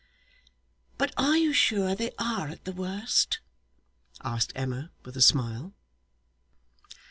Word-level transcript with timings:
'But 0.97 1.13
are 1.15 1.37
you 1.37 1.53
sure 1.53 1.93
they 1.93 2.09
are 2.17 2.47
at 2.47 2.65
the 2.65 2.71
worst?' 2.71 3.39
asked 4.23 4.51
Emma 4.55 4.89
with 5.05 5.15
a 5.15 5.21
smile. 5.21 5.75